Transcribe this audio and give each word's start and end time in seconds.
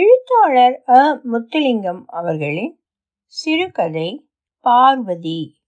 எழுத்தாளர் 0.00 0.82
அ. 0.88 1.20
முத்துலிங்கம் 1.32 2.04
அவர்களின் 2.06 2.80
சிறுகதை 3.24 4.28
பார்வதி. 4.60 5.60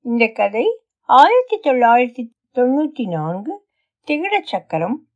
இந்த 0.00 0.28
கதை 0.28 0.80
ஆயிரத்தி 1.04 1.60
தொள்ளாயிரத்தி 1.70 2.24
தொண்ணூற்றி 2.54 3.08
நான்கு 3.08 3.68
திகட 4.06 4.40
சக்கரம் 4.42 5.08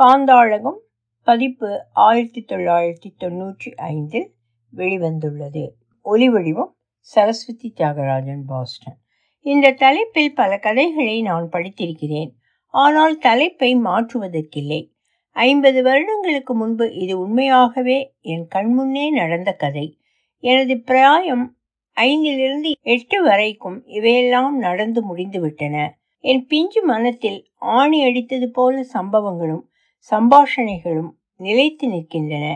காந்தாழகம் 0.00 0.78
பதிப்பு 1.22 1.86
ஆயிரத்தி 1.92 2.44
தொள்ளாயிரத்தி 2.48 3.10
தொண்ணூற்றி 3.18 3.74
ஐந்தில் 3.74 4.34
வெளிவந்துள்ளது. 4.76 5.68
ஒலிவடிவம் 6.04 6.72
சரஸ்வதி 6.98 7.72
தியாகராஜன் 7.76 8.42
பாஸ்டன். 8.46 8.98
இந்த 9.40 9.70
தலைப்பில் 9.70 10.34
பல 10.34 10.58
கதைகளை 10.58 11.22
நான் 11.22 11.48
படித்திருக்கிறேன். 11.52 12.30
ஆனால் 12.74 13.18
தலைப்பை 13.18 13.76
மாற்றுவதற்கில்லை. 13.76 14.98
ஐம்பது 15.36 15.82
வருடங்களுக்கு 15.82 16.54
முன்பு 16.54 16.94
இது 16.94 17.18
உண்மையாகவே 17.18 18.14
என் 18.20 18.46
கண்முன்னே 18.54 19.10
நடந்த 19.10 19.52
கதை. 19.52 19.98
எனது 20.38 20.80
பிராயம் 20.80 21.56
ஐந்திலிருந்து 21.96 22.70
எட்டு 22.80 23.22
வரைக்கும் 23.22 23.84
இவையெல்லாம் 23.86 24.56
நடந்து 24.58 25.16
முடிந்துவிட்டன. 25.16 25.76
என் 26.24 26.46
பிஞ்சு 26.46 26.82
மனத்தில் 26.82 27.50
ஆணி 27.56 28.04
அடித்தது 28.04 28.46
போல 28.46 28.84
சம்பவங்களும் 28.92 29.64
சம்பாஷணைகளும் 30.10 31.10
நிலைத்து 31.36 31.86
நிற்கின்றன. 31.88 32.46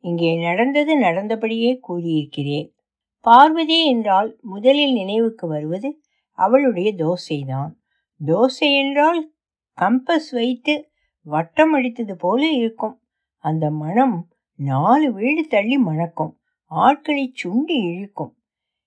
இங்கே 0.00 0.36
நடந்தது 0.36 0.98
நடந்தபடியே 0.98 1.80
கூறியிருக்கிறேன். 1.88 2.68
பார்வதி 3.20 3.86
என்றால் 3.86 4.36
முதலில் 4.42 4.92
நினைவுக்கு 4.92 5.46
வருவது 5.46 6.00
அவளுடைய 6.38 6.88
தோசைதான். 6.94 7.72
தோசை 8.20 8.68
என்றால் 8.76 9.20
கம்பஸ் 9.78 10.30
வைத்து 10.30 10.74
வட்டம் 11.26 11.74
அடித்தது 11.76 12.12
போல 12.12 12.50
இருக்கும். 12.50 13.00
அந்த 13.38 13.70
மனம் 13.70 14.28
நாலு 14.56 15.12
வீடு 15.12 15.46
தள்ளி 15.46 15.78
மணக்கும். 15.78 16.38
ஆட்களை 16.64 17.32
சுண்டி 17.44 17.76
இழுக்கும். 17.94 18.34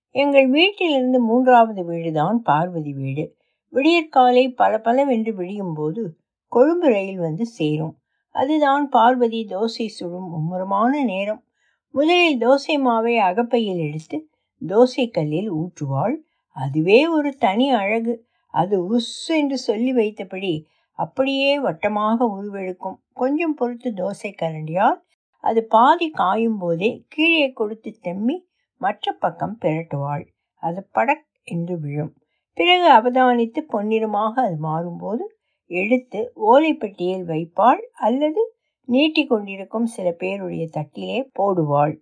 எங்கள் 0.09 0.49
வீட்டிலிருந்து 0.49 1.19
மூன்றாவது 1.19 1.85
வீடுதான் 1.85 2.41
பார்வதி 2.41 2.93
வீடு. 2.93 3.25
விடியற்காலை 3.69 4.51
பல 4.51 4.79
பலவென்று 4.79 5.35
விடியும் 5.35 5.73
போது 5.73 6.17
கொழும்பு 6.47 6.87
ரயில் 6.87 7.17
வந்து 7.17 7.45
சேரும். 7.45 7.97
அதுதான் 8.29 8.89
பார்வதி 8.89 9.45
தோசை 9.49 9.87
சுடும் 9.87 10.29
மும்முரமான 10.29 11.03
நேரம். 11.03 11.43
முதலில் 11.91 12.39
தோசை 12.39 12.77
மாவை 12.77 13.17
அகப்பையில் 13.17 13.77
எடுத்து 13.77 14.29
தோசை 14.67 15.11
கல்லில் 15.11 15.51
ஊற்றுவாள். 15.53 16.15
அதுவே 16.55 17.07
ஒரு 17.07 17.35
தனி 17.35 17.69
அழகு. 17.69 18.27
அது 18.51 18.97
உஸ் 18.97 19.27
என்று 19.27 19.57
சொல்லி 19.57 19.93
வைத்தபடி 19.93 20.53
அப்படியே 21.03 21.51
வட்டமாக 21.59 22.17
உருவெடுக்கும். 22.37 22.97
கொஞ்சம் 23.13 23.53
பொறுத்து 23.53 23.89
தோசை 23.91 24.31
கரண்டியால் 24.41 24.99
அது 25.43 25.61
பாதி 25.65 26.07
காயும் 26.11 26.57
போதே 26.57 26.89
கீழே 27.07 27.47
கொடுத்து 27.51 27.91
தெம்மி 28.03 28.37
மற்ற 28.81 29.11
பக்கம் 29.23 29.57
பிரட்டுவாள். 29.61 30.25
அது 30.63 30.79
படக் 30.93 31.27
என்று 31.43 31.75
விழும். 31.79 32.13
பிறகு 32.57 32.87
அவதானித்து 32.91 33.59
பொன்னிறமாக 33.73 34.33
அது 34.45 34.57
மாறும்போது 34.61 35.25
எடுத்து 35.71 36.19
ஓலைப்பெட்டியில் 36.51 37.25
வைப்பாள் 37.31 37.81
அல்லது 37.99 38.41
நீட்டி 38.87 39.23
கொண்டிருக்கும் 39.25 39.87
சில 39.95 40.07
பேருடைய 40.11 40.65
தட்டிலே 40.77 41.19
போடுவாள். 41.39 41.93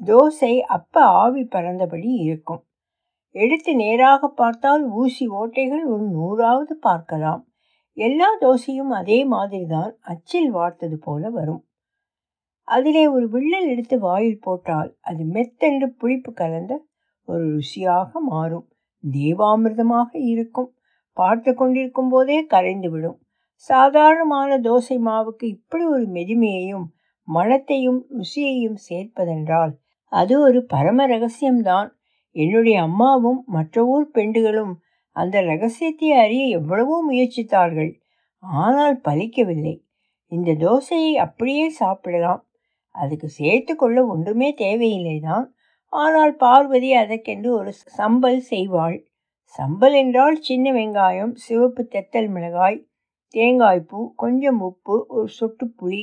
தோசை 0.00 0.52
அப்ப 0.76 0.94
ஆவி 1.22 1.42
பறந்தபடி 1.44 2.10
இருக்கும். 2.26 2.62
எடுத்து 3.34 3.70
நேராக 3.74 4.28
பார்த்தால் 4.40 4.82
ஊசி 5.00 5.24
ஓட்டைகள் 5.40 5.84
ஒரு 5.84 6.04
நூறாவது 6.16 6.74
பார்க்கலாம். 6.78 7.42
எல்லா 7.96 8.28
தோசையும் 8.40 8.92
அதே 8.92 9.24
மாதிரிதான் 9.24 9.98
அச்சில் 10.00 10.54
வார்த்தது 10.54 10.94
போல 10.94 11.30
வரும். 11.30 11.66
அதிலே 12.68 13.06
ஒரு 13.06 13.28
வில்லல் 13.28 13.68
எடுத்து 13.68 13.98
வாயில் 13.98 14.40
போட்டால் 14.40 14.96
அது 15.00 15.24
மெத்தென்று 15.24 15.86
புளிப்பு 15.86 16.32
கலந்த 16.32 16.84
ஒரு 17.24 17.44
ருசியாக 17.56 18.10
மாறும். 18.26 18.68
தேவாமிர்தமாக 19.10 20.10
இருக்கும். 20.12 20.74
பார்த்து 21.12 21.54
கொண்டிருக்கும் 21.54 22.08
போதே 22.08 22.44
கரைந்து 22.44 22.90
விடும். 22.90 23.18
சாதாரணமான 23.54 24.58
தோசை 24.58 24.96
மாவுக்கு 25.04 25.44
இப்படி 25.44 25.84
ஒரு 25.84 26.06
மெதுமையையும் 26.06 26.86
மணத்தையும் 27.28 28.06
ருசியையும் 28.10 28.78
சேர்ப்பதென்றால் 28.88 29.72
அது 30.12 30.40
ஒரு 30.40 30.64
பரம 30.64 31.06
ரகசியம்தான். 31.06 31.88
என்னுடைய 32.30 32.80
அம்மாவும் 32.82 33.42
மற்ற 33.46 33.84
ஊர் 33.84 34.10
பெண்டுகளும் 34.14 34.74
அந்த 35.16 35.36
ரகசியத்தை 35.50 36.08
அறிய 36.22 36.44
எவ்வளவோ 36.58 36.96
முயற்சித்தார்கள். 37.08 37.92
ஆனால் 38.42 38.96
பலிக்கவில்லை. 39.08 39.74
இந்த 40.32 40.50
தோசையை 40.62 41.12
அப்படியே 41.24 41.66
சாப்பிடலாம். 41.80 42.42
அதுக்கு 42.94 43.28
சேர்த்து 43.38 43.72
கொள்ள 43.74 43.98
ஒன்றுமே 44.06 44.48
தேவையில்லை 44.54 45.16
தான். 45.20 45.46
ஆனால் 45.92 46.32
பார்வதி 46.36 46.90
அதற்கென்று 47.02 47.50
ஒரு 47.58 47.72
சம்பல் 47.98 48.40
செய்வாள். 48.50 48.96
சம்பல் 49.58 49.96
என்றால் 50.02 50.36
சின்ன 50.40 50.66
வெங்காயம் 50.72 51.32
சிவப்பு 51.44 51.82
தெத்தல் 51.94 52.30
மிளகாய் 52.36 52.78
தேங்காய்ப்பூ 53.34 54.00
கொஞ்சம் 54.16 54.60
உப்பு 54.68 54.96
ஒரு 55.16 55.28
சொட்டு 55.38 55.66
புளி 55.78 56.02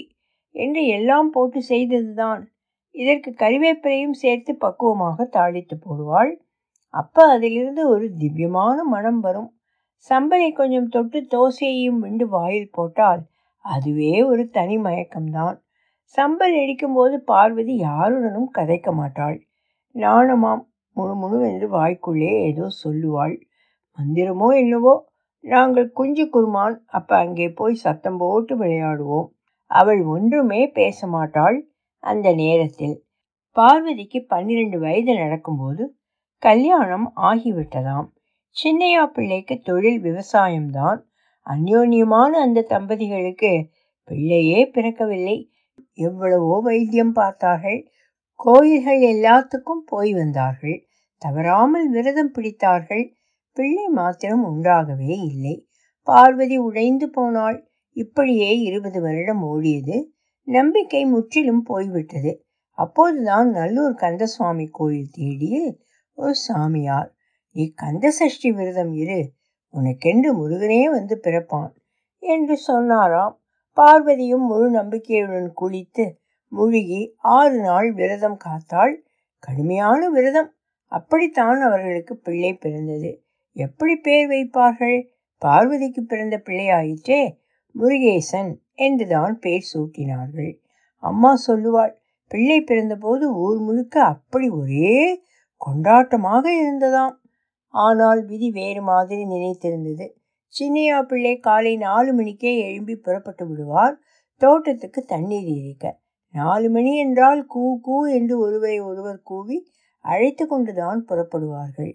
என்று 0.55 0.81
எல்லாம் 0.97 1.29
போட்டு 1.29 1.59
செய்ததுதான். 1.69 2.41
இதற்கு 2.95 3.29
கறிவேப்பிலையும் 3.33 4.17
சேர்த்து 4.23 4.51
பக்குவமாக 4.63 5.28
தாளித்து 5.35 5.75
போடுவாள். 5.78 6.31
அப்போ 6.94 7.28
அதிலிருந்து 7.28 7.90
ஒரு 7.90 8.13
திவ்யமான 8.13 8.84
மனம் 8.84 9.19
வரும். 9.19 9.56
சம்பலை 10.09 10.52
கொஞ்சம் 10.52 10.88
தொட்டு 10.88 11.28
தோசையையும் 11.31 12.00
விண்டு 12.00 12.28
வாயில் 12.28 12.69
போட்டால் 12.72 13.29
அதுவே 13.59 14.24
ஒரு 14.24 14.50
தனி 14.50 14.78
மயக்கம்தான். 14.78 15.62
சம்பல் 16.18 16.56
அடிக்கும்போது 16.62 17.19
பார்வதி 17.19 17.75
யாருடனும் 17.75 18.50
கதைக்க 18.57 18.91
மாட்டாள். 18.94 19.47
நாணமாம் 19.91 20.69
முழு 20.91 21.40
என்று 21.41 21.68
வாய்க்குள்ளே 21.69 22.31
ஏதோ 22.41 22.68
சொல்லுவாள். 22.84 23.40
மந்திரமோ 24.00 24.58
என்னவோ? 24.58 25.09
நாங்கள் 25.40 25.91
குஞ்சு 25.91 26.29
குருமான் 26.29 26.84
அப்போ 26.85 27.18
அங்கே 27.18 27.50
போய் 27.50 27.73
சத்தம் 27.73 28.18
போட்டு 28.18 28.58
விளையாடுவோம். 28.58 29.28
அவள் 29.66 30.03
ஒன்றுமே 30.03 30.68
பேச 30.68 31.08
மாட்டாள். 31.08 31.69
அந்த 32.00 32.34
நேரத்தில் 32.34 33.03
பார்வதிக்கு 33.52 34.25
பன்னிரண்டு 34.28 34.79
வயது 34.79 35.13
நடக்கும்போது 35.13 35.96
கல்யாணம் 36.41 37.13
ஆகிவிட்டதாம். 37.16 38.07
சின்னையா 38.56 39.06
பிள்ளைக்கு 39.06 39.59
தொழில் 39.59 40.02
விவசாயம்தான். 40.03 41.00
அந்யோன்யமான 41.47 42.31
அந்த 42.40 42.66
தம்பதிகளுக்கு 42.69 43.52
பிள்ளையே 44.03 44.69
பிறக்கவில்லை. 44.74 45.50
எவ்வளவோ 45.94 46.59
வைத்தியம் 46.59 47.12
பார்த்தார்கள். 47.12 47.79
கோயில்கள் 48.35 49.02
எல்லாத்துக்கும் 49.13 49.84
போய் 49.85 50.13
வந்தார்கள். 50.13 50.78
தவறாமல் 51.18 51.90
விரதம் 51.90 52.34
பிடித்தார்கள். 52.34 53.03
பிள்ளை 53.58 53.88
மாத்திரம் 53.88 54.44
உண்டாகவே 54.46 55.13
இல்லை. 55.31 55.56
பார்வதி 56.08 56.58
உடைந்து 56.58 57.09
போனாள். 57.09 57.58
இப்படியே 57.96 58.59
இருபது 58.59 59.02
வருடம் 59.02 59.44
ஓடியது. 59.44 59.97
நம்பிக்கை 60.47 61.06
முற்றிலும் 61.06 61.63
போய்விட்டது. 61.63 62.31
அப்போதுதான் 62.78 63.50
நல்லூர் 63.50 63.96
கந்தசுவாமி 63.96 64.68
கோயில் 64.72 65.09
தேடியில் 65.12 65.72
ஓ 66.22 66.30
சாமியார் 66.48 67.09
நீ 67.56 67.64
கந்த 67.76 68.06
சஷ்டி 68.20 68.50
விரதம் 68.52 68.94
இரு 68.94 69.20
உனக்கென்று 69.74 70.30
முருகனே 70.40 70.84
வந்து 70.84 71.16
பிறப்பான் 71.24 71.72
என்று 72.24 72.56
சொன்னாராம். 72.68 73.36
பார்வதியும் 73.78 74.46
முழு 74.48 74.68
நம்பிக்கையுடன் 74.70 75.50
குளித்து 75.62 76.06
முழுகி 76.52 77.02
ஆறு 77.36 77.58
நாள் 77.59 77.90
விரதம் 77.92 78.38
காத்தாள். 78.46 78.94
கடுமையான 79.44 80.09
விரதம். 80.09 80.50
அப்படித்தான் 80.92 81.59
அவர்களுக்கு 81.62 82.14
பிள்ளை 82.18 82.53
பிறந்தது. 82.53 83.12
எப்படி 83.56 83.96
பேர் 83.96 84.30
வைப்பார்கள்? 84.30 84.98
பார்வதிக்கு 85.42 86.02
பிறந்த 86.02 86.38
பிள்ளையாயிற்றே? 86.46 87.22
முருகேசன் 87.76 88.52
என்றுதான் 88.74 89.36
பேர் 89.40 89.70
சூட்டினார்கள். 89.74 90.52
அம்மா 91.03 91.32
சொல்லுவாள் 91.48 91.94
பிள்ளை 92.32 92.59
பிறந்தபோது 92.62 93.26
ஊர் 93.38 93.59
முழுக்க 93.59 93.96
அப்படி 94.03 94.50
ஒரே 94.50 94.96
கொண்டாட்டமாக 95.66 96.46
இருந்ததாம். 96.63 97.16
ஆனால் 97.73 98.25
விதி 98.25 98.52
வேறு 98.52 98.81
மாதிரி 98.81 99.23
நினைத்திருந்தது 99.25 100.08
சின்னையா 100.53 101.02
பிள்ளை 101.02 101.40
காலை 101.40 101.78
நாலு 101.78 102.13
மணிக்கே 102.13 102.58
எழும்பி 102.59 102.96
புறப்பட்டு 102.96 103.47
விடுவார். 103.47 103.96
தோட்டத்துக்கு 104.41 105.02
தண்ணீர் 105.03 105.49
இறைக்க. 105.58 105.99
நாலு 106.34 106.69
மணி 106.69 106.97
என்றால் 106.97 107.46
கூ 107.46 107.79
கூ 107.81 108.08
என்று 108.08 108.40
ஒருவரை 108.40 108.79
ஒருவர் 108.79 109.22
கூவி 109.22 109.58
அழைத்து 110.05 110.47
கொண்டுதான் 110.47 111.05
புறப்படுவார்கள். 111.08 111.93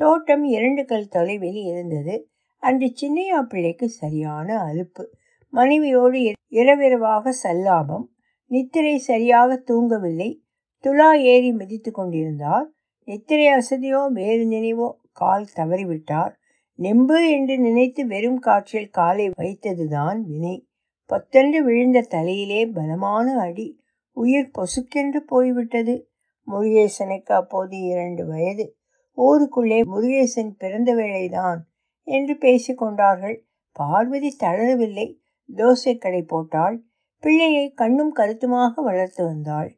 தோட்டம் 0.00 0.44
இரண்டு 0.44 0.84
கல் 0.84 1.08
தொலைவில் 1.08 1.60
இருந்தது. 1.62 2.28
அன்று 2.62 2.92
சின்னையா 3.00 3.42
பிள்ளைக்கு 3.42 3.88
சரியான 3.88 4.58
அலுப்பு. 4.58 5.04
மனைவியோடு 5.52 6.32
இரவிரவாக 6.48 7.32
சல்லாபம். 7.42 8.06
நித்திரை 8.50 8.98
சரியாக 8.98 9.62
தூங்கவில்லை. 9.66 10.30
துலா 10.84 11.10
ஏறி 11.22 11.52
மிதித்து 11.52 11.90
கொண்டிருந்தார். 11.90 12.66
நித்திரை 13.08 13.46
அசதியோ 13.48 14.00
வேறு 14.12 14.42
நினைவோ 14.44 14.88
கால் 15.12 15.46
தவறிவிட்டார். 15.56 16.32
நெம்பு 16.78 17.30
என்று 17.30 17.54
நினைத்து 17.58 18.06
வெறும் 18.06 18.38
காற்றில் 18.38 18.90
காலை 18.90 19.26
வைத்ததுதான் 19.38 20.18
வினை. 20.22 20.56
பத்தென்று 21.10 21.60
விழுந்த 21.64 22.00
தலையிலே 22.00 22.66
பலமான 22.66 23.26
அடி. 23.40 23.68
உயிர் 24.16 24.50
பொசுக்கென்று 24.58 25.20
போய்விட்டது. 25.26 25.94
முருகேசனுக்கு 26.48 27.32
அப்போது 27.32 27.76
இரண்டு 27.82 28.26
வயது. 28.26 28.66
ஊருக்குள்ளே 29.18 29.80
முருகேசன் 29.84 30.52
பிறந்த 30.58 30.90
வேளைதான் 30.94 31.58
என்று 32.08 32.34
பேசிக்கொண்டார்கள் 32.34 33.36
பார்வதி 33.72 34.30
தளரவில்லை. 34.42 35.08
தோசை 35.48 35.94
கடை 35.98 36.22
போட்டாள். 36.22 36.76
பிள்ளையை 37.22 37.66
கண்ணும் 37.72 38.12
கருத்துமாக 38.12 38.82
வளர்த்து 38.82 39.22
வந்தாள். 39.24 39.70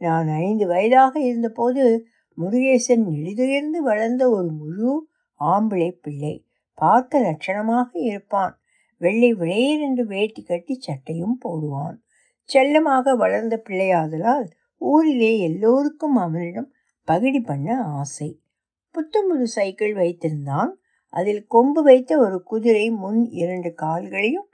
நான் 0.00 0.28
ஐந்து 0.28 0.66
வயதாக 0.66 1.14
இருந்தபோது 1.20 1.84
முருகேசன் 2.38 3.04
எளிதுயர்ந்து 3.10 3.78
வளர்ந்த 3.82 4.30
ஒரு 4.30 4.50
முழு 4.52 5.08
ஆம்பிளை 5.40 5.90
பிள்ளை. 5.90 6.44
பார்க்க 6.74 7.20
லட்சணமாக 7.20 7.88
இருப்பான். 7.92 8.58
வெள்ளை 8.98 9.34
விளையர் 9.34 9.80
என்று 9.80 10.06
வேட்டி 10.06 10.42
கட்டி 10.42 10.74
சட்டையும் 10.74 11.38
போடுவான். 11.44 11.96
செல்லமாக 12.42 13.14
வளர்ந்த 13.14 13.62
பிள்ளையாதலால் 13.68 14.46
ஊரிலே 14.76 15.38
எல்லோருக்கும் 15.38 16.16
அவனிடம் 16.16 16.72
பகிடி 17.06 17.44
பண்ண 17.44 17.82
ஆசை. 17.82 18.40
புத்தம்புது 18.94 19.42
சைக்கிள் 19.42 19.94
வைத்திருந்தான். 19.94 20.70
அதில் 21.08 21.46
கொம்பு 21.46 21.82
வைத்த 21.82 22.18
ஒரு 22.18 22.42
குதிரை 22.42 22.90
முன் 22.90 23.30
இரண்டு 23.30 23.74
கால்களையும் 23.74 24.48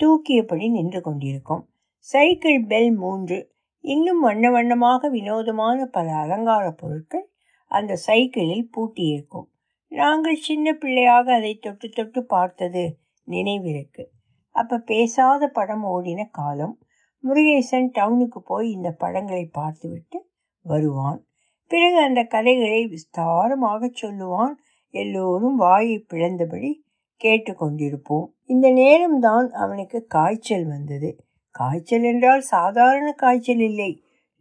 தூக்கியபடி 0.00 0.70
நின்று 0.70 1.00
கொண்டிருக்கும். 1.00 1.68
சைக்கிள் 1.98 2.64
பெல் 2.64 2.92
மூன்று 2.92 3.54
இன்னும் 3.86 4.20
வண்ண 4.20 4.50
வண்ணமாக 4.50 5.08
வினோதமான 5.08 5.86
பல 5.86 6.12
அலங்கார 6.12 6.70
பொருட்கள் 6.70 7.26
அந்த 7.70 7.96
சைக்கிளில் 7.96 8.70
பூட்டியிருக்கும். 8.76 9.46
நாங்கள் 9.88 10.36
சின்ன 10.36 10.72
பிள்ளையாக 10.72 11.34
அதை 11.34 11.54
தொட்டு 11.54 11.88
தொட்டு 11.88 12.24
பார்த்தது 12.24 12.98
நினைவிருக்கு. 13.26 14.04
அப்போ 14.50 14.78
பேசாத 14.78 15.48
படம் 15.48 15.84
ஓடின 15.84 16.24
காலம். 16.30 16.74
முருகேசன் 17.24 17.88
டவுனுக்கு 17.92 18.40
போய் 18.42 18.70
இந்த 18.70 18.90
படங்களை 18.90 19.44
பார்த்துவிட்டு 19.46 20.18
வருவான். 20.64 21.20
பிறகு 21.70 21.98
அந்த 22.00 22.24
கதைகளை 22.24 22.82
விஸ்தாரமாக 22.86 23.90
சொல்லுவான். 24.02 24.54
எல்லோரும் 24.94 25.56
வாயை 25.56 26.06
பிளந்தபடி 26.10 26.72
கேட்டுக்கொண்டிருப்போம். 27.20 28.26
இந்த 28.44 28.66
நேரம்தான் 28.72 29.48
அவனுக்கு 29.48 30.06
காய்ச்சல் 30.06 30.66
வந்தது. 30.66 31.10
காய்ச்சல் 31.58 32.02
என்றால் 32.02 32.40
சாதாரண 32.40 33.08
காய்ச்சல் 33.12 33.62
இல்லை. 33.68 33.90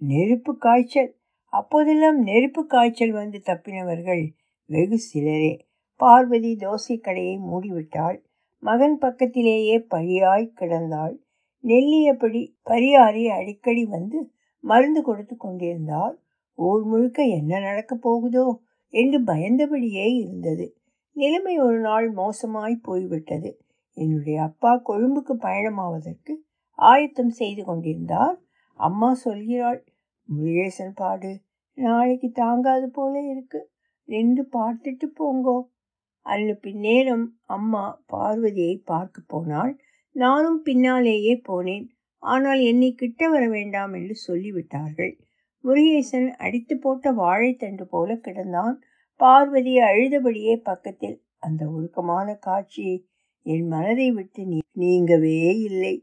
நெருப்பு 0.01 0.53
காய்ச்சல். 0.57 1.11
அப்போதெல்லாம் 1.53 2.19
நெருப்பு 2.21 2.61
காய்ச்சல் 2.65 3.11
வந்து 3.11 3.39
தப்பினவர்கள் 3.45 4.23
வெகு 4.69 4.97
சிலரே. 4.99 5.53
பார்வதி 5.99 6.51
தோசை 6.59 6.95
கடையை 6.99 7.35
மூடிவிட்டாள். 7.51 8.17
மகன் 8.63 8.97
பக்கத்திலேயே 8.97 9.77
பழியாய் 9.89 10.53
கிடந்தாள். 10.59 11.15
நெல்லியபடி 11.63 12.41
பரியாரி 12.69 13.23
அடிக்கடி 13.29 13.83
வந்து 13.85 14.19
மருந்து 14.63 15.01
கொடுத்து 15.01 15.35
கொண்டிருந்தால் 15.37 16.15
ஊர் 16.57 16.83
முழுக்க 16.83 17.19
என்ன 17.23 17.59
நடக்கப் 17.59 18.01
போகுதோ 18.01 18.45
என்று 18.93 19.17
பயந்தபடியே 19.23 20.07
இருந்தது. 20.21 20.65
நிலைமை 21.15 21.55
ஒரு 21.59 21.79
நாள் 21.79 22.07
மோசமாய் 22.11 22.75
போய்விட்டது. 22.81 23.51
என்னுடைய 23.97 24.37
அப்பா 24.41 24.71
கொழும்புக்கு 24.85 25.33
பயணமாவதற்கு 25.41 26.33
ஆயத்தம் 26.79 27.29
செய்து 27.29 27.63
கொண்டிருந்தார். 27.63 28.37
அம்மா 28.79 29.09
சொல்கிறாள் 29.25 29.79
முருகேசன் 30.29 30.95
பாடு 30.95 31.31
நாளைக்கு 31.77 32.31
தாங்காது 32.31 32.89
போல 32.89 33.13
இருக்கு. 33.29 33.69
நின்று 34.09 34.43
பார்த்துட்டு 34.51 35.07
போங்கோ. 35.19 35.57
அன்று 36.21 36.59
பின்னேரம் 36.61 37.25
அம்மா 37.45 38.03
பார்வதியை 38.05 38.75
பார்க்க 38.85 39.21
போனாள். 39.27 39.73
நானும் 40.11 40.61
பின்னாலேயே 40.61 41.41
போனேன். 41.47 41.85
ஆனால் 42.17 42.59
என்னை 42.59 42.93
கிட்ட 42.93 43.29
வர 43.29 43.49
வேண்டாம் 43.49 43.93
என்று 43.93 44.15
சொல்லிவிட்டார்கள். 44.27 45.13
முருகேசன் 45.63 46.27
அடித்து 46.35 46.77
போட்ட 46.77 47.11
வாழைத்தண்டு 47.11 47.83
போல 47.83 48.13
கிடந்தான். 48.13 48.75
பார்வதி 49.19 49.77
அழுதபடியே 49.79 50.55
பக்கத்தில் 50.55 51.17
அந்த 51.37 51.65
உருக்கமான 51.65 52.35
காட்சியை 52.37 52.97
என் 53.41 53.67
மனதை 53.67 54.11
விட்டு 54.11 54.43
நீங்கவே 54.77 55.37
இல்லை. 55.59 55.95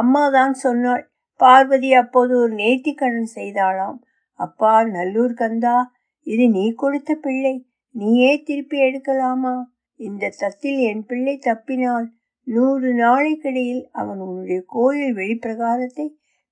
அம்மாதான் 0.00 0.52
சொன்னாள். 0.52 1.12
பார்வதி 1.36 1.94
அப்போது 1.94 2.38
ஒரு 2.38 2.52
நேர்த்திக்கடன் 2.54 3.28
செய்தாளாம். 3.34 3.98
அப்பா 4.34 4.84
நல்லூர் 4.84 5.34
கந்தா 5.34 5.76
இது 6.20 6.48
நீ 6.48 6.74
கொடுத்த 6.74 7.14
பிள்ளை. 7.14 7.66
நீயே 7.90 8.42
திருப்பி 8.42 8.78
எடுக்கலாமா? 8.82 9.62
இந்த 9.94 10.32
தத்தில் 10.38 10.78
என் 10.78 11.06
பிள்ளை 11.06 11.38
தப்பினால் 11.46 12.06
நூறு 12.46 12.88
நாளைக்கிடையில் 12.94 13.84
அவன் 13.92 14.18
உன்னுடைய 14.18 14.62
கோயில் 14.66 15.16
வெளிப்பிரகாரத்தை 15.16 16.06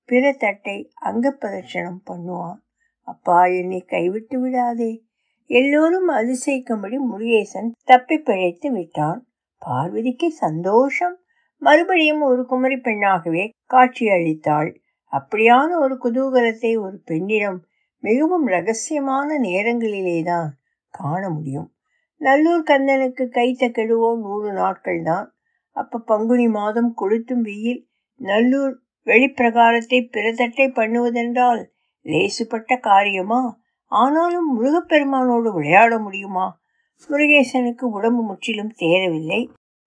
பிற 0.05 0.33
தட்டை 0.33 0.91
அங்க 0.93 1.37
பிரதட்சணம் 1.41 2.01
பண்ணுவான். 2.09 2.59
அப்பா 3.01 3.45
என்னை 3.45 3.81
கைவிட்டு 3.81 4.39
விடாதே. 4.39 4.91
எல்லோரும் 5.49 6.09
அதிசயிக்கும்படி 6.09 6.97
முருகேசன் 7.11 7.69
தப்பி 7.83 8.17
பிழைத்து 8.17 8.71
விட்டான். 8.71 9.19
பார்வதிக்கு 9.57 10.27
சந்தோஷம். 10.27 11.17
மறுபடியும் 11.61 12.21
ஒரு 12.21 12.45
குமரி 12.45 12.77
பெண்ணாகவே 12.77 13.43
காட்சியளித்தாள். 13.73 14.69
அப்படியான 15.13 15.69
ஒரு 15.79 15.95
குதூகலத்தை 16.03 16.71
ஒரு 16.79 17.01
பெண்ணிடம் 17.05 17.59
மிகவும் 18.03 18.47
ரகசியமான 18.47 19.27
நேரங்களிலேதான் 19.43 20.49
காண 20.93 21.29
முடியும். 21.29 21.67
நல்லூர் 22.21 22.63
கந்தனுக்கு 22.63 23.23
கைத்த 23.31 23.69
கெடுவோ 23.69 24.09
நூறு 24.19 24.53
நாட்கள் 24.53 25.01
தான் 25.03 25.27
அப்ப 25.75 25.99
பங்குனி 25.99 26.47
மாதம் 26.47 26.91
கொளுத்தும் 27.01 27.41
வெயில் 27.41 27.87
நல்லூர் 28.21 28.73
வெளிப்பிரகாரத்தை 29.05 29.99
பிறதட்டை 30.15 30.65
பண்ணுவதென்றால் 30.79 31.61
லேசுப்பட்ட 32.05 32.79
காரியமா? 32.79 33.41
ஆனாலும் 33.91 34.49
முருகப்பெருமானோடு 34.51 35.49
விளையாட 35.53 35.99
முடியுமா? 35.99 36.59
முருகேசனுக்கு 37.09 37.85
உடம்பு 37.91 38.21
முற்றிலும் 38.23 38.73
தேரவில்லை. 38.79 39.41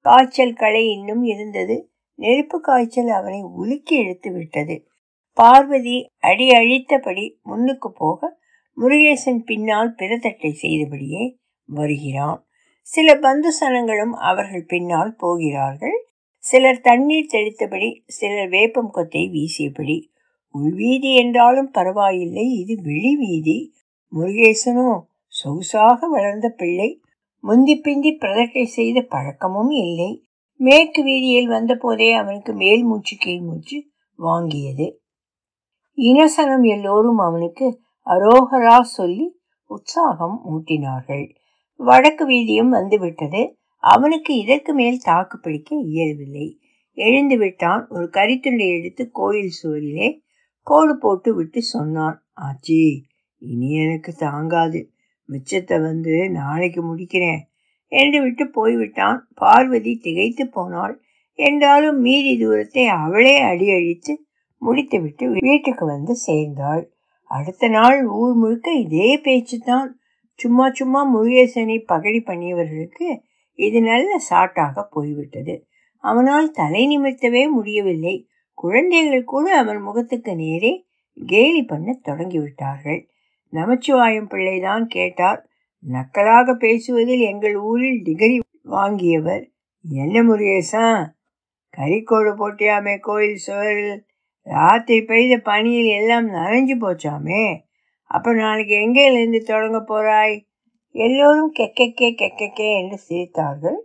காய்ச்சல் 0.04 0.54
களை 0.54 0.82
இன்னும் 0.88 1.24
இருந்தது. 1.24 1.76
நெருப்பு 2.18 2.60
காய்ச்சல் 2.60 3.10
அவனை 3.10 3.40
உலுக்கி 3.42 3.94
எடுத்து 3.96 4.30
விட்டது. 4.32 4.76
பார்வதி 5.36 5.96
அடி 6.20 6.46
அழித்தபடி 6.50 7.24
முன்னுக்கு 7.42 7.88
போக 7.92 8.20
முருகேசன் 8.76 9.40
பின்னால் 9.44 9.90
பிறதட்டை 9.98 10.50
செய்தபடியே 10.52 11.24
வருகிறான். 11.68 12.40
சில 12.86 13.08
பந்து 13.18 13.50
சனங்களும் 13.60 14.14
அவர்கள் 14.20 14.64
பின்னால் 14.64 15.12
போகிறார்கள். 15.14 15.98
சிலர் 16.44 16.80
தண்ணீர் 16.80 17.30
தெளித்தபடி 17.32 17.88
சிலர் 18.06 18.48
வேப்பம் 18.48 18.90
கொத்தை 18.94 19.22
வீசியபடி. 19.34 19.96
உள்வீதி 20.54 21.10
என்றாலும் 21.14 21.70
பரவாயில்லை 21.70 22.46
இது 22.52 22.74
வெளி 22.82 23.12
வீதி. 23.16 23.58
முருகேசனோ 24.12 24.88
சொகுசாக 25.34 26.08
வளர்ந்த 26.08 26.48
பிள்ளை 26.48 26.90
முந்தி 27.46 27.76
பிந்தி 27.76 28.16
பிரதட்டை 28.20 28.64
செய்த 28.64 29.00
பழக்கமும் 29.02 29.70
இல்லை. 29.70 30.26
மேற்கு 30.56 31.02
வீதியில் 31.02 31.48
வந்தபோதே 31.48 32.12
அவனுக்கு 32.12 32.52
மேல் 32.52 32.84
மூச்சு 32.84 33.16
கீழ் 33.16 33.40
மூச்சு 33.40 33.84
வாங்கியது. 34.18 34.92
இனசனம் 35.96 36.66
எல்லோரும் 36.66 37.18
அவனுக்கு 37.18 37.80
அரோகரா 38.06 38.80
சொல்லி 38.80 39.40
உற்சாகம் 39.64 40.40
ஊட்டினார்கள். 40.50 41.34
வடக்கு 41.76 42.26
வீதியும் 42.26 42.68
வந்துவிட்டது. 42.68 43.56
அவனுக்கு 43.78 44.36
இதற்கு 44.36 44.74
மேல் 44.74 44.98
தாக்கு 44.98 45.38
பிடிக்க 45.38 45.76
இயலவில்லை. 45.76 46.60
எழுந்து 46.92 47.38
விட்டான். 47.38 47.86
ஒரு 47.88 48.10
கரித்துண்டை 48.12 48.78
எடுத்து 48.78 49.10
கோயில் 49.10 49.50
சுவரிலே 49.62 50.20
கோடு 50.62 50.98
போட்டு 50.98 51.34
விட்டு 51.34 51.62
சொன்னான். 51.62 52.26
ஆச்சி 52.40 53.00
இனி 53.38 53.70
எனக்கு 53.70 54.12
தாங்காது. 54.12 54.93
மிச்சத்தை 55.28 55.76
வந்து 55.80 56.14
நாளைக்கு 56.30 56.80
முடிக்கிறேன் 56.82 57.42
என்று 57.92 58.18
விட்டு 58.22 58.44
போய்விட்டான். 58.48 59.18
பார்வதி 59.34 59.92
திகைத்து 59.96 60.44
போனாள். 60.48 60.94
என்றாலும் 61.38 61.98
மீதி 62.00 62.32
தூரத்தை 62.38 62.84
அவளே 62.96 63.34
அடி 63.40 63.66
அழித்து 63.70 64.12
முடித்துவிட்டு 64.62 65.24
வீட்டுக்கு 65.48 65.84
வந்து 65.86 66.14
சேர்ந்தாள். 66.26 66.82
அடுத்த 67.30 67.68
நாள் 67.68 67.98
ஊர் 68.20 68.34
முழுக்க 68.34 68.68
இதே 68.84 69.10
பேச்சு 69.22 69.56
தான் 69.58 69.88
சும்மா 70.40 70.66
சும்மா 70.70 71.00
முருகேசனை 71.04 71.76
பகடி 71.86 72.20
பண்ணியவர்களுக்கு 72.20 73.08
இது 73.58 73.78
நல்ல 73.82 74.10
சாட்டாக 74.30 74.82
போய்விட்டது. 74.90 75.54
அவனால் 76.04 76.48
தலை 76.50 76.82
நிமிர்த்தவே 76.86 77.42
முடியவில்லை. 77.48 78.14
குழந்தைகள் 78.58 79.24
கூட 79.24 79.46
அவன் 79.56 79.80
முகத்துக்கு 79.82 80.32
நேரே 80.36 80.72
கேலி 81.16 81.62
பண்ண 81.62 81.88
தொடங்கிவிட்டார்கள். 82.04 83.00
நமச்சிவாயம் 83.54 84.28
பிள்ளைதான் 84.28 84.86
கேட்டார். 84.86 85.48
நக்கலாக 85.92 86.54
பேசுவதில் 86.54 87.20
எங்கள் 87.20 87.56
ஊரில் 87.56 88.02
டிகிரி 88.02 88.40
வாங்கியவர். 88.64 89.44
என்ன 89.88 90.22
முருகேசா 90.22 91.06
கறிக்கோடு 91.76 92.32
போட்டியாமே 92.36 92.98
கோயில் 93.00 93.36
சுவரில். 93.36 94.06
ராத்திரி 94.40 95.02
பெய்த 95.02 95.38
பனியில் 95.38 95.86
எல்லாம் 95.86 96.28
நனைஞ்சு 96.28 96.76
போச்சாமே. 96.80 97.60
அப்போ 98.02 98.34
நாளைக்கு 98.34 98.74
எங்கேயிலிருந்து 98.74 99.40
தொடங்க 99.40 99.78
போறாய்? 99.78 100.46
எல்லோரும் 100.90 101.52
கெக்கே 101.58 101.94
கெக்கே 101.96 102.68
என்று 102.80 102.98
சிரித்தார்கள். 103.08 103.78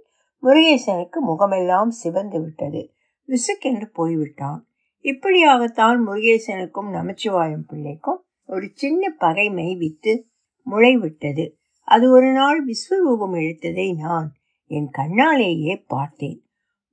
முருகேசனுக்கு 0.44 1.20
முகமெல்லாம் 1.20 1.90
சிவந்து 1.90 2.42
விட்டது. 2.42 2.94
விசுக்கென்று 3.28 3.86
போய்விட்டான். 3.94 4.68
இப்படியாகத்தான் 5.04 5.98
முருகேசனுக்கும் 6.08 6.92
நமச்சிவாயம் 6.94 7.68
பிள்ளைக்கும் 7.68 8.24
ஒரு 8.52 8.72
சின்ன 8.74 9.10
பகைமை 9.10 9.76
வித்து 9.76 10.28
முளைவிட்டது. 10.72 11.52
அது 11.84 12.12
ஒரு 12.12 12.32
நாள் 12.32 12.66
விஸ்வரூபம் 12.66 13.36
எடுத்ததை 13.40 13.96
நான் 13.96 14.34
என் 14.66 14.90
கண்ணாலேயே 14.98 15.84
பார்த்தேன். 15.88 16.44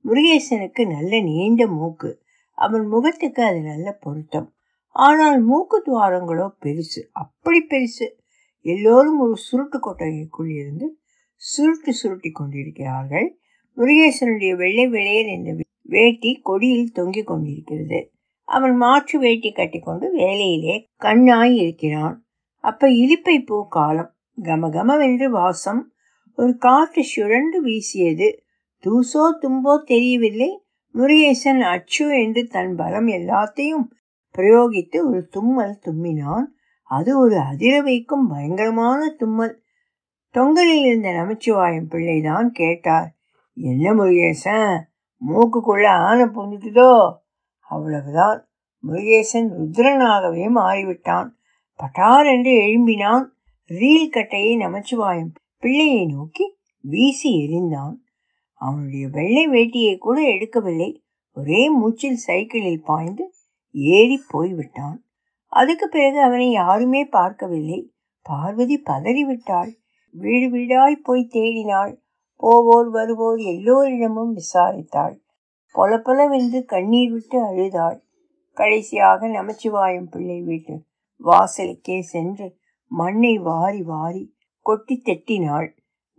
முருகேசனுக்கு 0.05 0.87
நல்ல 0.87 1.21
நீண்ட 1.21 1.67
மூக்கு. 1.67 2.23
அவன் 2.51 2.85
முகத்துக்கு 2.85 3.43
அது 3.43 3.61
நல்ல 3.61 3.91
பொருத்தம். 3.91 4.53
ஆனால் 4.89 5.41
மூக்கு 5.41 5.83
துவாரங்களோ 5.85 6.49
பெருசு. 6.61 7.01
அப்படி 7.11 7.65
பெருசு. 7.69 8.07
எல்லோரும் 8.61 9.19
ஒரு 9.19 9.35
சுருட்டு 9.35 9.79
கொட்டகைக்குள் 9.79 10.53
இருந்து 10.53 10.99
சுருட்டு 11.35 11.93
சுருட்டி 11.93 12.29
கொண்டிருக்கிறார்கள். 12.29 13.39
முருகேசனுடைய 13.77 14.55
வெள்ளை 14.55 14.87
வெளியர் 14.87 15.25
என்ற 15.25 15.55
வேட்டி 15.81 16.39
கொடியில் 16.43 16.91
தொங்கிக் 16.91 17.27
கொண்டிருக்கிறது. 17.27 18.11
அவன் 18.47 18.75
மாற்று 18.75 19.19
வேட்டி 19.19 19.51
கட்டிக்கொண்டு 19.51 20.11
வேலையிலே 20.11 20.75
கண்ணாய் 21.03 21.55
இருக்கிறான். 21.55 22.15
அப்ப 22.63 22.87
இலிப்பை 22.87 23.45
பூ 23.45 23.67
காலம் 23.67 24.11
கமகமவென்று 24.43 25.27
வாசம். 25.29 25.81
ஒரு 26.37 26.57
காற்று 26.57 27.03
சுழன்று 27.03 27.61
வீசியது. 27.61 28.27
தூசோ 28.83 29.23
தும்போ 29.41 29.73
தெரியவில்லை. 29.83 30.51
முருகேசன் 30.95 31.61
அச்சு 31.65 32.05
என்று 32.23 32.41
தன் 32.47 32.75
பலம் 32.75 33.07
எல்லாத்தையும் 33.07 33.85
பிரயோகித்து 34.35 34.97
ஒரு 35.07 35.27
தும்மல் 35.27 35.79
தும்மினான். 35.85 36.47
அது 36.81 37.19
ஒரு 37.19 37.37
அதிர 37.39 37.81
வைக்கும் 37.81 38.27
பயங்கரமான 38.27 39.09
தும்மல். 39.17 39.55
தொங்கலில் 40.35 40.83
இருந்த 40.85 41.09
நமச்சிவாயம் 41.11 41.89
பிள்ளைதான் 41.89 42.49
கேட்டார். 42.51 43.09
என்ன 43.57 43.93
முருகேசன்? 43.93 44.73
மூக்குக்குள்ள 45.21 45.85
ஆனை 45.87 46.25
புந்துட்டுதோ 46.25 46.91
அவ்வளவுதான். 47.69 48.47
முருகேசன் 48.87 49.49
ருத்ரனாகவே 49.59 50.45
மாறிவிட்டான். 50.55 51.29
பட்டார் 51.79 52.27
என்று 52.35 52.51
எழும்பினான். 52.51 53.25
ரீல் 53.67 54.09
கட்டையை 54.09 54.57
நமச்சிவாயம் 54.57 55.33
பிள்ளையை 55.59 56.05
நோக்கி 56.05 56.55
வீசி 56.81 57.31
எறிந்தான். 57.37 57.95
அவனுடைய 58.53 59.07
வெள்ளை 59.07 59.47
வேட்டியை 59.47 59.97
கூட 59.97 60.21
எடுக்கவில்லை. 60.21 61.01
ஒரே 61.33 61.69
மூச்சில் 61.69 62.15
சைக்கிளில் 62.15 62.83
பாய்ந்து 62.83 63.33
ஏறி 63.71 64.21
போய்விட்டான். 64.29 65.05
அதுக்கு 65.47 65.89
பிறகு 65.89 66.21
அவனை 66.21 66.51
யாருமே 66.51 67.05
பார்க்கவில்லை. 67.05 67.91
பார்வதி 68.21 68.81
பதறிவிட்டாள். 68.89 69.71
வீடு 70.11 70.57
வீடாய் 70.57 70.95
போய் 71.03 71.29
தேடினாள். 71.33 71.95
போவோர் 72.39 72.89
வருவோர் 72.89 73.37
எல்லோரிடமும் 73.37 74.35
விசாரித்தாள். 74.35 75.17
பொலபொலவென்று 75.77 76.59
கண்ணீர் 76.65 77.11
விட்டு 77.11 77.37
அழுதாள். 77.45 77.97
கடைசியாக 78.57 79.27
நமச்சிவாயம் 79.27 80.09
பிள்ளை 80.09 80.41
வீட்டு 80.41 80.75
வாசலுக்கே 81.21 81.97
சென்று 82.13 82.47
மண்ணை 82.91 83.33
வாரி 83.37 83.81
வாரி 83.81 84.23
கொட்டி 84.61 84.95
தட்டினாள். 85.01 85.69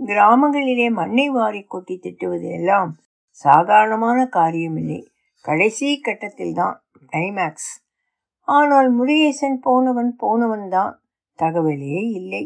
கிராமங்களிலே 0.00 0.88
மண்ணை 0.91 1.27
வாரி 1.29 1.62
கொட்டி 1.65 1.95
திட்டுவது 2.03 2.49
எல்லாம் 2.50 2.91
சாதாரணமான 3.31 4.19
காரியமில்லை. 4.33 5.00
கடைசி 5.45 5.88
கட்டத்தில் 6.00 6.55
தான் 6.55 6.77
கிளைமேக்ஸ் 7.12 7.73
ஆனால் 8.49 8.88
முருகேசன் 8.99 9.59
போனவன் 9.61 10.12
போனவன் 10.17 10.69
தான் 10.69 10.95
தகவலே 11.38 12.00
இல்லை. 12.21 12.45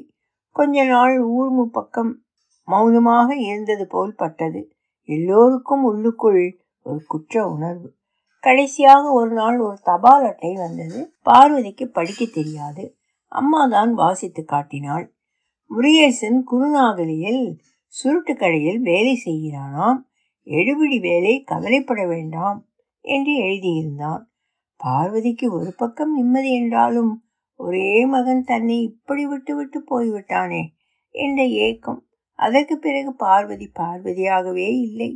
கொஞ்ச 0.56 0.84
நாள் 0.84 1.14
ஊர்மு 1.36 1.64
பக்கம் 1.76 2.12
மௌனமாக 2.68 3.28
இருந்தது 3.36 3.84
போல் 3.86 4.14
பட்டது. 4.14 4.60
எல்லோருக்கும் 5.08 5.84
உள்ளுக்குள் 5.84 6.42
ஒரு 6.86 7.00
குற்ற 7.06 7.42
உணர்வு 7.48 7.88
கடைசியாக 8.44 9.04
ஒரு 9.12 9.30
நாள் 9.30 9.58
ஒரு 9.58 9.76
தபால் 9.82 10.24
அட்டை 10.24 10.52
வந்தது. 10.54 11.00
பார்வதிக்கு 11.22 11.84
படிக்க 11.88 12.22
தெரியாது. 12.24 12.84
அம்மா 13.32 13.60
தான் 13.66 13.92
வாசித்து 13.94 14.42
காட்டினாள். 14.44 15.04
முருகேசன் 15.70 16.40
குருநாகலியில் 16.50 17.44
சுருட்டு 17.94 18.34
கடையில் 18.36 18.80
வேலை 18.80 19.14
செய்கிறானாம். 19.24 20.00
எடுபிடி 20.46 20.98
வேலை 21.00 21.34
கவலைப்பட 21.42 22.06
வேண்டாம் 22.06 22.58
என்று 23.04 23.32
எழுதியிருந்தான். 23.36 24.22
பார்வதிக்கு 24.80 25.46
ஒரு 25.52 25.70
பக்கம் 25.76 26.12
நிம்மதி 26.14 26.50
என்றாலும் 26.52 27.12
ஒரே 27.60 27.90
மகன் 28.04 28.42
தன்னை 28.44 28.76
இப்படி 28.82 29.24
விட்டு 29.26 29.52
விட்டு 29.56 29.78
போய்விட்டானே 29.90 30.62
என்ற 31.14 31.42
ஏக்கம். 31.66 32.00
அதற்கு 32.38 32.74
பிறகு 32.78 33.10
பார்வதி 33.14 33.66
பார்வதியாகவே 33.80 34.68
இல்லை. 34.78 35.10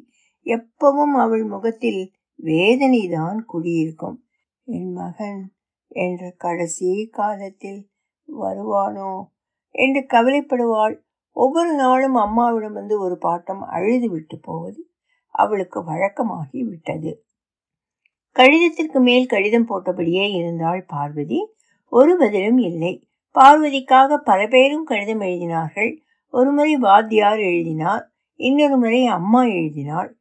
எப்பவும் 0.47 1.15
அவள் 1.17 1.45
முகத்தில் 1.45 2.13
வேதனைதான் 2.43 3.39
குடியிருக்கும். 3.45 4.25
என் 4.65 4.93
மகன் 4.93 5.53
என்ற 5.87 6.35
கடைசி 6.37 7.09
காலத்தில் 7.13 7.89
வருவானோ? 8.41 9.25
என்று 9.71 10.01
கவலைப்படுவாள். 10.01 10.99
ஒவ்வொரு 11.31 11.75
நாளும் 11.75 12.15
அம்மாவிடம் 12.15 12.73
வந்து 12.73 13.01
ஒரு 13.01 13.19
பாட்டம் 13.23 13.59
அழுது 13.59 14.11
விட்டு 14.11 14.39
போவது 14.39 14.91
அவளுக்கு 15.29 15.81
வழக்கமாகி 15.81 16.69
விட்டது. 16.69 17.25
கடிதத்திற்கு 18.31 19.01
மேல் 19.01 19.27
கடிதம் 19.27 19.69
போட்டபடியே 19.69 20.35
இருந்தாள் 20.35 20.85
பார்வதி. 20.85 21.55
ஒரு 21.87 22.17
பதிலும் 22.19 22.59
இல்லை. 22.59 23.09
பார்வதிக்காக 23.35 24.17
பல 24.17 24.47
பேரும் 24.47 24.85
கடிதம் 24.85 25.21
எழுதினார்கள். 25.21 25.97
ஒருமுறை 26.29 26.77
வாத்தியார் 26.77 27.39
எழுதினார். 27.39 28.13
இன்னொரு 28.35 28.77
முறை 28.77 29.07
அம்மா 29.07 29.45
எழுதினாள். 29.45 30.16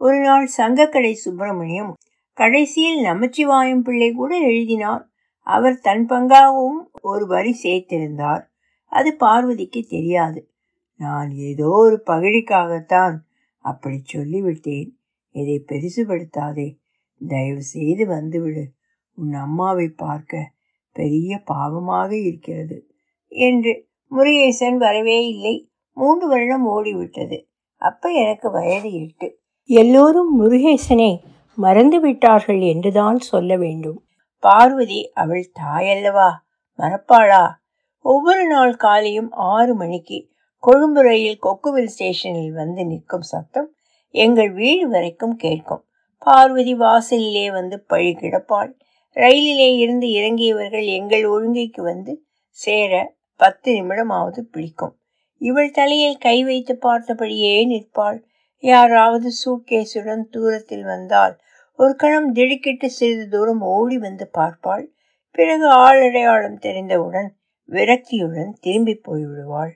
ஒரு 0.00 0.20
நாள் 0.20 0.50
சங்கக்கடை 0.56 1.12
சுப்பிரமணியம் 1.12 1.96
கடைசியில் 2.32 3.04
நமச்சிவாயம் 3.04 3.80
பிள்ளை 3.80 4.12
கூட 4.12 4.38
எழுதினார். 4.38 5.10
அவர் 5.38 5.80
தன் 5.80 6.06
பங்காகவும் 6.06 6.78
ஒரு 7.00 7.26
வரி 7.26 7.60
சேர்த்திருந்தார். 7.62 8.42
அது 8.86 9.14
பார்வதிக்கு 9.14 9.82
தெரியாது. 9.88 10.50
நான் 10.96 11.30
ஏதோ 11.30 11.68
ஒரு 11.68 12.02
பகடிக்காகத்தான் 12.06 13.16
அப்படி 13.58 14.02
சொல்லிவிட்டேன். 14.12 14.88
இதை 15.30 15.64
பெருசுபடுத்தாதே. 15.66 16.76
தயவு 17.28 17.62
செய்து 17.62 18.06
வந்துவிடு. 18.06 18.64
உன் 19.14 19.32
அம்மாவை 19.32 19.88
பார்க்க 19.88 20.52
பெரிய 20.92 21.42
பாவமாக 21.46 22.10
இருக்கிறது 22.12 22.90
என்று 23.28 23.88
முருகேசன் 24.10 24.76
வரவே 24.76 25.26
இல்லை 25.26 25.70
மூன்று 25.90 26.28
வருடம் 26.28 26.66
ஓடிவிட்டது. 26.68 27.38
அப்ப 27.76 28.10
எனக்கு 28.10 28.50
வயது 28.50 28.92
எட்டு. 28.92 29.39
எல்லோரும் 29.72 30.30
முருகேசனை 30.40 31.18
மறந்து 31.54 32.00
விட்டார்கள் 32.00 32.60
என்றுதான் 32.60 33.18
சொல்ல 33.18 33.56
வேண்டும். 33.56 34.04
பார்வதி 34.38 35.10
அவள் 35.14 35.52
தாயல்லவா? 35.60 36.30
மறப்பாளா? 36.78 37.50
ஒவ்வொரு 38.04 38.46
நாள் 38.46 38.74
காலையும் 38.74 39.30
ஆறு 39.30 39.74
மணிக்கு 39.74 40.28
கொழும்பு 40.58 41.02
ரயில் 41.02 41.38
கொக்குவில் 41.42 41.86
ஸ்டேஷனில் 41.86 42.52
வந்து 42.52 42.86
நிற்கும் 42.86 43.20
சத்தம் 43.20 43.74
எங்கள் 44.14 44.52
வீடு 44.52 44.88
வரைக்கும் 44.88 45.36
கேட்கும். 45.36 45.84
பார்வதி 46.18 46.74
வாசலிலே 46.74 47.50
வந்து 47.50 47.80
பழி 47.80 48.10
கிடப்பாள். 48.14 48.72
ரயிலிலே 49.14 49.76
இருந்து 49.76 50.06
இறங்கியவர்கள் 50.06 50.84
எங்கள் 50.84 51.24
ஒழுங்கைக்கு 51.24 51.82
வந்து 51.82 52.24
சேர 52.50 53.14
பத்து 53.36 53.72
நிமிடமாவது 53.72 54.40
பிடிக்கும். 54.40 54.96
இவள் 55.38 55.70
தலையில் 55.70 56.16
கை 56.16 56.44
வைத்து 56.44 56.78
பார்த்தபடியே 56.82 57.54
நிற்பாள். 57.66 58.28
யாராவது 58.62 59.28
சூட்கேஸுடன் 59.40 60.24
தூரத்தில் 60.30 60.84
வந்தால் 60.84 61.34
ஒரு 61.78 61.92
கணம் 61.96 62.30
திடுக்கிட்டு 62.32 62.90
சிறிது 62.90 63.26
தூரம் 63.28 63.60
ஓடி 63.60 63.98
வந்து 63.98 64.30
பார்ப்பாள். 64.38 64.84
பிறகு 65.30 65.66
ஆளடையாளம் 65.66 66.58
தெரிந்தவுடன் 66.58 67.28
விரக்தியுடன் 67.68 68.52
திரும்பி 68.60 68.94
போய்விடுவாள். 69.08 69.72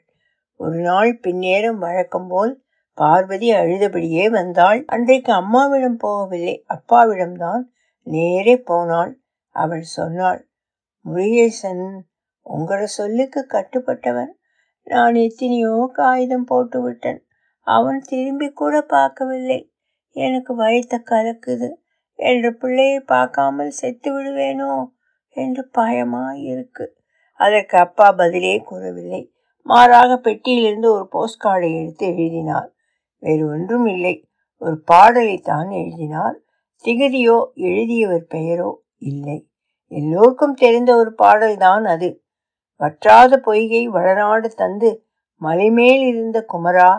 ஒரு 0.61 0.79
நாள் 0.81 1.13
பின்னேரம் 1.23 1.79
வழக்கம் 1.79 2.29
போல் 2.29 2.53
பார்வதி 2.99 3.49
அழுதபடியே 3.53 4.31
வந்தாள். 4.31 4.81
அன்றைக்கு 4.87 5.33
அம்மாவிடம் 5.33 5.99
போகவில்லை 6.05 6.57
அப்பாவிடம்தான். 6.69 7.63
நேரே 8.07 8.57
போனாள் 8.57 9.13
அவள் 9.55 9.87
சொன்னாள். 9.97 10.41
முருகேசன் 11.05 11.85
உங்களோட 12.47 12.85
சொல்லுக்கு 12.99 13.41
கட்டுப்பட்டவன். 13.49 14.33
நான் 14.87 15.15
எத்தனையோ 15.15 15.91
காகிதம் 15.93 16.45
போட்டு 16.45 16.83
விட்டேன் 16.83 17.21
அவன் 17.67 18.01
திரும்பி 18.01 18.49
கூட 18.53 18.75
பார்க்கவில்லை. 18.81 19.61
எனக்கு 20.17 20.53
வயத்த 20.57 20.95
கலக்குது. 21.11 21.69
என்ற 22.19 22.51
பிள்ளையை 22.51 23.01
பார்க்காமல் 23.01 23.71
செத்து 23.71 24.09
விடுவேனோ 24.15 24.73
என்று 25.37 25.63
பயமா 25.73 26.33
இருக்கு. 26.33 26.85
அதற்கு 27.41 27.77
அப்பா 27.79 28.13
பதிலே 28.13 28.55
கூறவில்லை. 28.61 29.23
மாறாக 29.67 30.13
பெட்டியிலிருந்து 30.17 30.89
ஒரு 30.93 31.09
போஸ்ட் 31.09 31.43
கார்டை 31.45 31.71
எடுத்து 31.81 32.07
எழுதினார். 32.07 32.69
வேறு 33.19 33.45
ஒன்றும் 33.49 33.87
இல்லை. 33.87 34.15
ஒரு 34.63 34.77
பாடலை 34.81 35.39
தான் 35.39 35.71
எழுதினார். 35.71 36.37
திகதியோ 36.85 37.39
எழுதியவர் 37.55 38.27
பெயரோ 38.35 38.71
இல்லை. 38.99 39.39
எல்லோருக்கும் 39.93 40.55
தெரிந்த 40.55 40.91
ஒரு 40.97 41.15
பாடல் 41.15 41.57
தான் 41.57 41.85
அது. 41.85 42.23
வற்றாத 42.81 43.37
பொய்கை 43.39 43.83
வளநாடு 43.87 44.49
தந்து 44.55 44.91
மலைமேல் 45.41 46.05
இருந்த 46.07 46.39
குமரா 46.53 46.91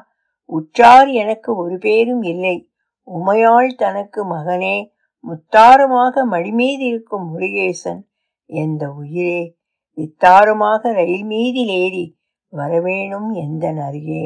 உற்றார் 0.45 1.07
எனக்கு 1.07 1.55
ஒரு 1.55 1.77
பேரும் 1.77 2.21
இல்லை. 2.21 2.69
உமையாள் 3.07 3.69
தனக்கு 3.75 4.35
மகனே 4.35 4.93
முத்தாரமாக 5.23 6.25
மடிமீதி 6.25 6.85
இருக்கும் 6.85 7.25
முருகேசன் 7.33 8.01
எந்த 8.45 8.89
உயிரே? 8.89 9.55
வித்தாரமாக 9.97 10.91
ரயில் 10.93 11.23
மீதில் 11.23 11.67
ஏறி 11.67 12.17
வரவேணும் 12.53 13.29
எந்த 13.33 13.67
அருகே? 13.67 14.25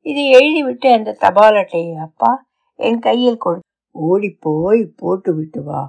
இது 0.00 0.22
எழுதிவிட்டு 0.38 0.88
அந்த 0.92 1.12
தபால் 1.12 1.54
அட்டையை 1.54 1.94
அப்பா 1.94 2.48
என் 2.74 2.98
கையில் 2.98 3.36
கொடு. 3.36 3.60
ஓடிப்போய் 3.94 4.84
போட்டு 4.96 5.34
விட்டு 5.34 5.62
வா 5.62 5.82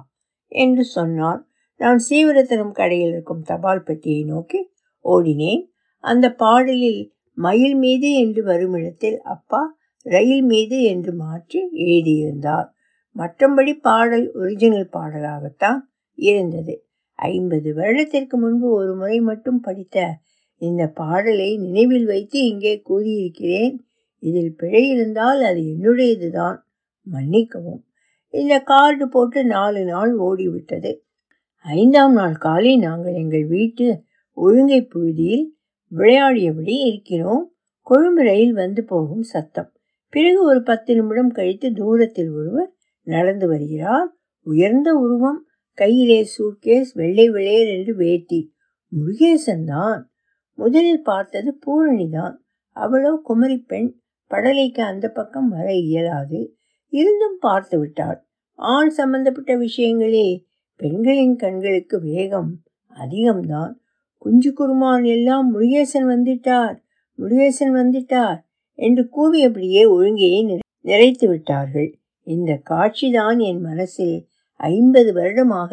என்று 0.46 0.84
சொன்னார் 0.84 1.46
நான் 1.76 2.00
சீவரத்தனம் 2.10 2.70
கடையில் 2.70 3.08
இருக்கும் 3.08 3.42
தபால் 3.42 3.82
பெட்டியை 3.82 4.24
நோக்கி 4.24 4.60
ஓடினேன். 5.04 5.62
அந்த 5.98 6.26
பாடலில் 6.32 7.13
மயில் 7.34 7.74
மீது 7.74 8.12
என்று 8.12 8.44
வருமிடத்தில் 8.44 9.16
அப்பா 9.16 9.76
ரயில் 10.02 10.42
மீது 10.42 10.82
என்று 10.82 11.12
மாற்றி 11.12 11.68
எழுதியிருந்தார். 11.72 12.74
மற்றபடி 13.16 13.80
பாடல் 13.80 14.32
ஒரிஜினல் 14.32 14.88
பாடலாகத்தான் 14.92 15.80
இருந்தது. 16.14 16.86
ஐம்பது 17.12 17.74
வருடத்திற்கு 17.74 18.38
முன்பு 18.38 18.70
ஒரு 18.70 18.94
முறை 18.94 19.20
மட்டும் 19.20 19.60
படித்த 19.60 20.16
இந்த 20.56 20.86
பாடலை 20.86 21.56
நினைவில் 21.56 22.04
வைத்து 22.04 22.46
இங்கே 22.46 22.82
கூறியிருக்கிறேன். 22.84 23.78
இதில் 24.18 24.54
பிழை 24.56 24.88
இருந்தால் 24.88 25.42
அது 25.42 25.60
என்னுடையதுதான். 25.60 26.58
மன்னிக்கவும். 27.02 27.84
இந்த 28.30 28.60
கார்டு 28.60 29.08
போட்டு 29.08 29.44
நாலு 29.44 29.84
நாள் 29.84 30.18
ஓடிவிட்டது. 30.18 30.92
ஐந்தாம் 31.60 32.12
நாள் 32.12 32.36
காலை 32.36 32.76
நாங்கள் 32.76 33.14
எங்கள் 33.14 33.46
வீட்டு 33.46 34.02
ஒழுங்கை 34.36 34.80
புழுதியில் 34.82 35.53
விளையாடியபடி 35.96 36.76
இருக்கிறோம். 36.86 37.54
கொழும்பு 37.80 38.22
ரயில் 38.22 38.52
வந்து 38.52 38.84
போகும் 38.84 39.22
சத்தம். 39.22 39.72
பிறகு 40.08 40.44
ஒரு 40.44 40.62
பத்து 40.62 40.94
நிமிடம் 40.94 41.30
கழித்து 41.30 41.72
தூரத்தில் 41.72 42.30
ஒருவர் 42.30 42.72
நடந்து 43.02 43.48
வருகிறார். 43.48 44.14
உயர்ந்த 44.40 44.94
உருவம் 44.94 45.46
கையிலே 45.74 46.28
சூட்கேஸ் 46.38 46.90
வெள்ளை 46.92 47.30
வெள்ளையர் 47.30 47.66
என்று 47.66 47.96
வேட்டி. 47.96 48.54
முருகேசன் 48.92 49.64
தான். 49.64 50.12
முதலில் 50.54 51.02
பார்த்தது 51.02 51.58
பூரணி 51.58 52.08
தான். 52.08 52.44
அவளோ 52.70 53.20
குமரி 53.22 53.58
பெண் 53.58 54.00
படலைக்கு 54.26 54.82
அந்த 54.82 55.08
பக்கம் 55.08 55.48
வர 55.48 55.74
இயலாது. 55.74 56.56
இருந்தும் 56.88 57.36
பார்த்து 57.40 57.78
விட்டாள். 57.78 58.26
ஆண் 58.52 58.88
சம்பந்தப்பட்ட 58.88 59.56
விஷயங்களே 59.56 60.44
பெண்களின் 60.76 61.36
கண்களுக்கு 61.36 62.00
வேகம் 62.00 62.62
அதிகம்தான். 62.96 63.72
குஞ்சு 64.24 64.50
குருமான் 64.52 65.04
எல்லாம் 65.04 65.46
முருகேசன் 65.54 66.06
வந்துட்டார் 66.06 66.76
முருகேசன் 67.18 67.74
வந்துட்டார் 67.74 68.38
என்று 68.78 69.02
கூவியபடியே 69.16 69.82
ஒழுங்கையை 69.86 70.40
நிறைத்து 70.84 71.26
விட்டார்கள். 71.28 71.90
இந்த 72.26 72.52
காட்சிதான் 72.70 73.38
என் 73.38 73.60
மனசில் 73.60 74.16
ஐம்பது 74.60 75.10
வருடமாக 75.12 75.72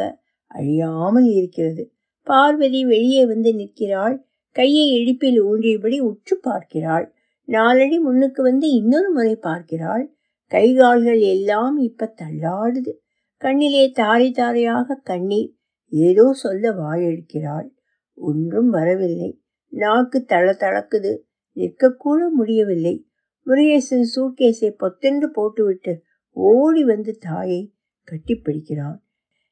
அழியாமல் 0.51 1.29
இருக்கிறது. 1.31 1.84
பார்வதி 2.27 2.81
வெளியே 2.86 3.25
வந்து 3.25 3.51
நிற்கிறாள். 3.53 4.15
கையை 4.55 4.86
இடுப்பில் 4.91 5.39
ஊன்றியபடி 5.43 5.98
உற்று 6.00 6.36
பார்க்கிறாள். 6.41 7.05
நாலடி 7.48 7.98
முன்னுக்கு 8.00 8.41
வந்து 8.43 8.67
இன்னொரு 8.70 9.10
முறை 9.12 9.36
பார்க்கிறாள். 9.36 10.03
கைகால்கள் 10.51 11.22
எல்லாம் 11.25 11.77
இப்ப 11.77 12.13
தள்ளாடுது. 12.22 12.93
கண்ணிலே 13.41 13.91
தாரை 13.91 14.31
தாரையாக 14.31 15.01
கண்ணீர் 15.03 15.51
ஏதோ 15.93 16.25
சொல்ல 16.34 16.72
வாயெடுக்கிறாள். 16.74 17.70
ஒன்றும் 18.13 18.70
வரவில்லை. 18.70 19.41
நாக்கு 19.68 20.24
தள 20.24 20.51
தளக்குது. 20.51 21.18
நிற்கக்கூட 21.56 22.30
முடியவில்லை. 22.30 23.06
முருகேசன் 23.46 24.06
சூட்கேஸை 24.15 24.70
பொத்தென்று 24.70 25.32
போட்டுவிட்டு 25.32 26.03
ஓடி 26.30 26.84
வந்து 26.84 27.18
தாயை 27.18 27.74
கட்டிப்பிடிக்கிறான். 28.12 28.98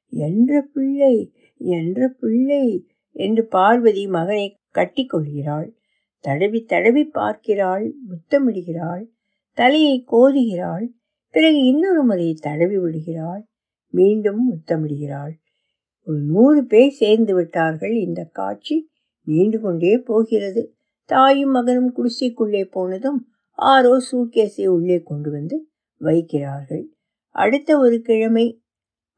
என்ற 0.10 0.62
பிள்ளை 0.62 1.34
என்ற 1.58 2.08
பிள்ளை 2.08 2.88
என்று 3.12 3.46
பார்வதி 3.46 4.08
மகனை 4.08 4.56
கட்டி 4.72 5.06
கொள்கிறாள் 5.06 5.78
தடவி 6.20 6.63
தடவி 6.63 7.04
பார்க்கிறாள் 7.04 7.93
முத்தமிடுகிறாள் 8.10 9.06
தலையை 9.54 10.06
கோதுகிறாள். 10.12 10.88
பிறகு 11.30 11.65
இன்னொரு 11.65 12.04
முறை 12.04 12.34
தடவி 12.34 12.78
விடுகிறாள். 12.78 13.48
மீண்டும் 13.89 14.41
முத்தமிடுகிறாள். 14.52 15.32
ஒரு 16.10 16.19
நூறு 16.30 16.62
பேர் 16.65 16.93
சேர்ந்து 17.00 17.34
விட்டார்கள். 17.34 17.95
இந்த 18.08 18.22
காட்சி 18.32 18.76
நீண்டு 19.28 19.58
கொண்டே 19.60 19.95
போகிறது. 20.00 20.62
தாயும் 21.10 21.52
மகனும் 21.52 21.91
குடிசைக்குள்ளே 21.98 22.63
போனதும் 22.72 23.19
ஆரோ 23.60 23.93
சூட்கேஸை 24.08 24.65
உள்ளே 24.67 24.98
கொண்டு 25.04 25.30
வந்து 25.32 25.56
வைக்கிறார்கள். 26.02 26.84
அடுத்த 27.36 27.69
ஒரு 27.80 27.98
கிழமை 28.02 28.45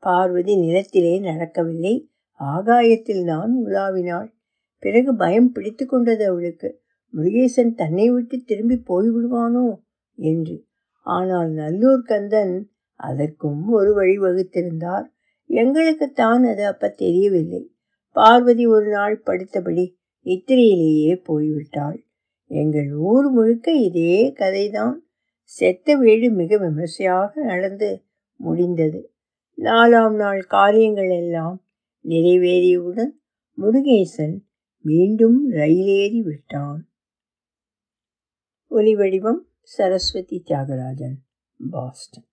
பார்வதி 0.03 0.53
நிலத்திலே 0.55 1.13
நடக்கவில்லை. 1.19 1.95
ஆகாயத்தில் 2.39 3.25
தான் 3.25 3.51
உலாவினாள். 3.65 4.29
பிறகு 4.83 5.11
பயம் 5.15 5.51
பிடித்து 5.51 5.85
கொண்டது 5.85 6.23
அவளுக்கு. 6.25 6.69
முருகேசன் 7.13 7.71
தன்னை 7.73 8.07
விட்டு 8.09 8.35
திரும்பி 8.41 8.77
போய்விடுவானோ 8.89 9.65
என்று. 10.17 10.55
ஆனால் 11.07 11.49
நல்லூர் 11.51 12.03
கந்தன் 12.03 12.55
அதற்கும் 12.99 13.61
ஒரு 13.69 13.91
வழி 13.93 14.15
வகுத்திருந்தார். 14.17 15.07
எங்களுக்குத்தான் 15.51 16.43
அது 16.51 16.63
அப்ப 16.65 16.89
தெரியவில்லை. 16.89 17.63
பார்வதி 18.15 18.65
ஒரு 18.67 18.89
நாள் 18.89 19.23
படித்தபடி 19.25 19.85
நித்திரையிலேயே 20.25 21.13
போய்விட்டாள். 21.27 21.99
எங்கள் 22.51 22.91
ஊர் 22.93 23.27
முழுக்க 23.29 23.71
இதே 23.71 24.33
கதைதான். 24.33 24.97
செத்த 25.49 25.95
வீடு 25.95 26.27
மிக 26.31 26.57
விமர்சையாக 26.57 27.43
நடந்து 27.43 27.89
முடிந்தது. 28.39 29.01
நாலாம் 29.57 30.15
நாள் 30.15 30.41
காரியங்கள் 30.41 31.09
எல்லாம் 31.09 31.57
நிறைவேறியவுடன் 32.05 33.13
முருகேசன் 33.57 34.37
மீண்டும் 34.85 35.51
ரயிலேறி 35.51 36.21
விட்டான். 36.21 36.81
ஒலி 38.71 38.95
வடிவம் 38.95 39.41
சரஸ்வதி 39.61 40.43
தியாகராஜன் 40.45 41.17
பாஸ்டன். 41.71 42.29